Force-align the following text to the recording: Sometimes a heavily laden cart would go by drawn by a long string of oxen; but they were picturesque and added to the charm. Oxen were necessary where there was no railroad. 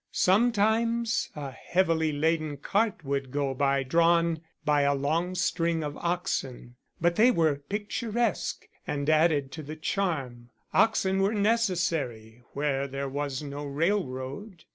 Sometimes 0.11 1.29
a 1.35 1.51
heavily 1.51 2.11
laden 2.11 2.57
cart 2.57 3.05
would 3.05 3.29
go 3.29 3.53
by 3.53 3.83
drawn 3.83 4.41
by 4.65 4.81
a 4.81 4.95
long 4.95 5.35
string 5.35 5.83
of 5.83 5.95
oxen; 5.97 6.75
but 6.99 7.17
they 7.17 7.29
were 7.29 7.57
picturesque 7.57 8.67
and 8.87 9.07
added 9.11 9.51
to 9.51 9.61
the 9.61 9.75
charm. 9.75 10.49
Oxen 10.73 11.19
were 11.21 11.35
necessary 11.35 12.41
where 12.53 12.87
there 12.87 13.07
was 13.07 13.43
no 13.43 13.63
railroad. 13.63 14.65